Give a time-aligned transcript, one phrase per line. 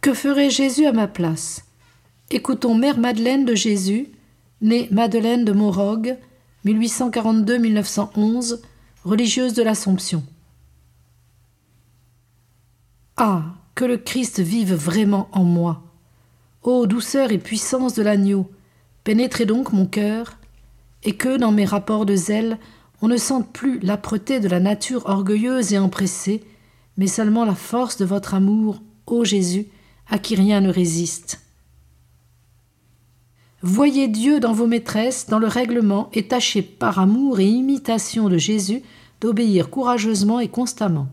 [0.00, 1.66] Que ferait Jésus à ma place?
[2.30, 4.08] Écoutons Mère Madeleine de Jésus,
[4.62, 6.16] née Madeleine de Morogue,
[6.64, 8.60] 1842-1911,
[9.04, 10.24] religieuse de l'Assomption.
[13.18, 15.82] Ah, que le Christ vive vraiment en moi.
[16.62, 18.50] Ô douceur et puissance de l'agneau,
[19.04, 20.38] pénétrez donc mon cœur,
[21.02, 22.56] et que, dans mes rapports de zèle,
[23.02, 26.42] on ne sente plus l'âpreté de la nature orgueilleuse et empressée,
[26.96, 29.66] mais seulement la force de votre amour, ô Jésus,
[30.10, 31.40] à qui rien ne résiste.
[33.62, 38.38] Voyez Dieu dans vos maîtresses, dans le règlement, et tâchez par amour et imitation de
[38.38, 38.82] Jésus
[39.20, 41.08] d'obéir courageusement et constamment.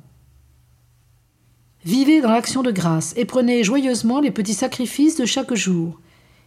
[1.83, 5.99] Vivez dans l'action de grâce et prenez joyeusement les petits sacrifices de chaque jour.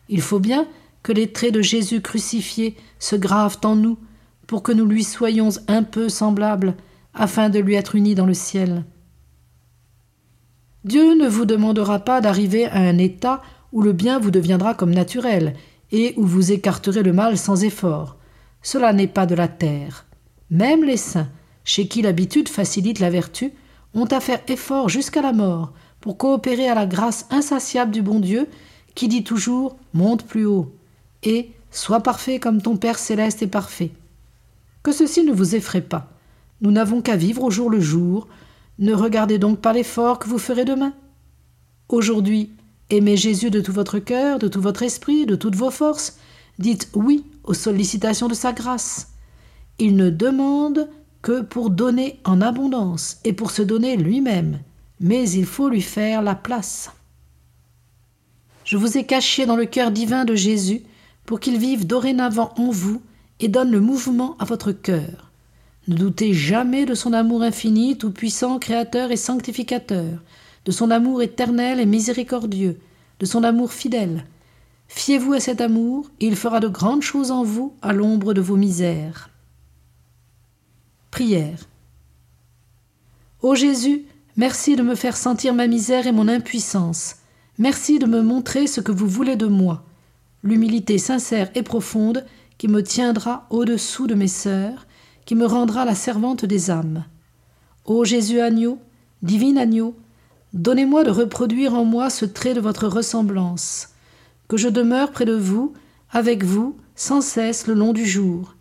[0.08, 0.66] Il faut bien
[1.02, 3.98] que les traits de Jésus crucifié se gravent en nous
[4.46, 6.74] pour que nous lui soyons un peu semblables
[7.14, 8.84] afin de lui être unis dans le ciel.
[10.84, 13.42] Dieu ne vous demandera pas d'arriver à un état
[13.72, 15.54] où le bien vous deviendra comme naturel
[15.92, 18.16] et où vous écarterez le mal sans effort.
[18.62, 20.06] Cela n'est pas de la terre.
[20.50, 21.28] Même les saints,
[21.64, 23.52] chez qui l'habitude facilite la vertu,
[23.94, 28.20] ont à faire effort jusqu'à la mort pour coopérer à la grâce insatiable du bon
[28.20, 28.48] Dieu
[28.94, 30.72] qui dit toujours Monte plus haut
[31.22, 33.92] et Sois parfait comme ton Père céleste est parfait.
[34.82, 36.08] Que ceci ne vous effraie pas.
[36.60, 38.26] Nous n'avons qu'à vivre au jour le jour.
[38.80, 40.94] Ne regardez donc pas l'effort que vous ferez demain.
[41.90, 42.50] Aujourd'hui,
[42.88, 46.18] aimez Jésus de tout votre cœur, de tout votre esprit, de toutes vos forces.
[46.58, 49.08] Dites oui aux sollicitations de sa grâce.
[49.78, 50.88] Il ne demande
[51.20, 54.60] que pour donner en abondance et pour se donner lui-même,
[54.98, 56.90] mais il faut lui faire la place.
[58.64, 60.82] Je vous ai caché dans le cœur divin de Jésus
[61.26, 63.02] pour qu'il vive dorénavant en vous
[63.40, 65.29] et donne le mouvement à votre cœur.
[65.90, 70.22] Ne doutez jamais de son amour infini, tout-puissant, créateur et sanctificateur,
[70.64, 72.78] de son amour éternel et miséricordieux,
[73.18, 74.24] de son amour fidèle.
[74.86, 78.40] Fiez-vous à cet amour, et il fera de grandes choses en vous à l'ombre de
[78.40, 79.30] vos misères.
[81.10, 81.58] Prière.
[83.42, 84.04] Ô Jésus,
[84.36, 87.16] merci de me faire sentir ma misère et mon impuissance.
[87.58, 89.82] Merci de me montrer ce que vous voulez de moi.
[90.44, 92.24] L'humilité sincère et profonde
[92.58, 94.86] qui me tiendra au-dessous de mes sœurs,
[95.30, 97.04] qui me rendra la servante des âmes.
[97.84, 98.80] Ô Jésus agneau,
[99.22, 99.94] divin agneau,
[100.54, 103.90] donnez-moi de reproduire en moi ce trait de votre ressemblance,
[104.48, 105.72] que je demeure près de vous,
[106.10, 108.56] avec vous, sans cesse le long du jour.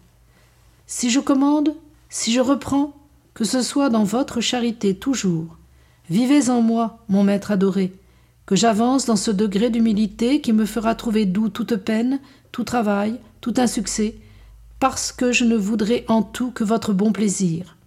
[0.85, 1.74] Si je commande,
[2.07, 2.94] si je reprends,
[3.34, 5.57] que ce soit dans votre charité toujours.
[6.12, 7.96] Vivez en moi, mon Maître adoré,
[8.46, 12.19] que j'avance dans ce degré d'humilité qui me fera trouver doux toute peine,
[12.51, 14.19] tout travail, tout insuccès,
[14.80, 17.78] parce que je ne voudrais en tout que votre bon plaisir.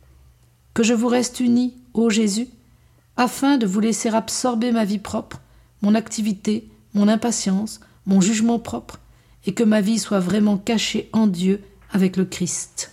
[0.74, 2.48] Que je vous reste uni, ô Jésus,
[3.16, 5.40] afin de vous laisser absorber ma vie propre,
[5.80, 8.98] mon activité, mon impatience, mon jugement propre,
[9.46, 12.92] et que ma vie soit vraiment cachée en Dieu avec le Christ.